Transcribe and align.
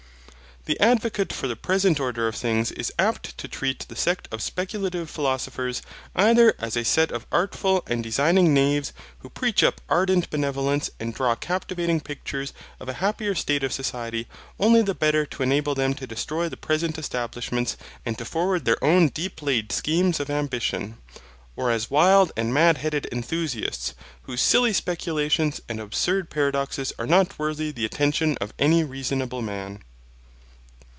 The 0.65 0.79
advocate 0.79 1.33
for 1.33 1.47
the 1.47 1.55
present 1.55 1.99
order 1.99 2.27
of 2.27 2.35
things 2.35 2.71
is 2.73 2.93
apt 2.99 3.35
to 3.39 3.47
treat 3.47 3.79
the 3.87 3.95
sect 3.95 4.27
of 4.31 4.43
speculative 4.43 5.09
philosophers 5.09 5.81
either 6.15 6.53
as 6.59 6.77
a 6.77 6.83
set 6.85 7.09
of 7.11 7.25
artful 7.31 7.81
and 7.87 8.03
designing 8.03 8.53
knaves 8.53 8.93
who 9.19 9.31
preach 9.31 9.63
up 9.63 9.81
ardent 9.89 10.29
benevolence 10.29 10.91
and 10.99 11.15
draw 11.15 11.33
captivating 11.33 11.99
pictures 11.99 12.53
of 12.79 12.87
a 12.87 12.93
happier 13.01 13.33
state 13.33 13.63
of 13.63 13.73
society 13.73 14.27
only 14.59 14.83
the 14.83 14.93
better 14.93 15.25
to 15.25 15.41
enable 15.41 15.73
them 15.73 15.95
to 15.95 16.05
destroy 16.05 16.47
the 16.47 16.55
present 16.55 16.99
establishments 16.99 17.75
and 18.05 18.19
to 18.19 18.23
forward 18.23 18.63
their 18.65 18.81
own 18.83 19.07
deep 19.07 19.41
laid 19.41 19.71
schemes 19.71 20.19
of 20.19 20.29
ambition, 20.29 20.95
or 21.55 21.71
as 21.71 21.89
wild 21.89 22.31
and 22.37 22.53
mad 22.53 22.77
headed 22.77 23.07
enthusiasts 23.11 23.95
whose 24.21 24.41
silly 24.43 24.73
speculations 24.73 25.59
and 25.67 25.79
absurd 25.79 26.29
paradoxes 26.29 26.93
are 26.99 27.07
not 27.07 27.39
worthy 27.39 27.71
the 27.71 27.83
attention 27.83 28.37
of 28.39 28.53
any 28.59 28.83
reasonable 28.83 29.41
man. 29.41 29.81